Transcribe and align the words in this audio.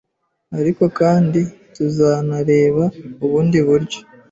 ariko 0.59 0.83
kandi 0.99 1.41
tuzanareba 1.73 2.83
ubundi 3.25 3.57
buryo 3.67 3.99